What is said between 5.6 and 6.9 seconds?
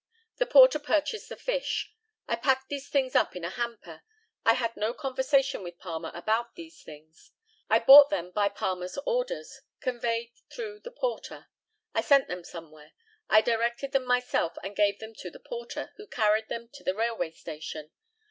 with Palmer about these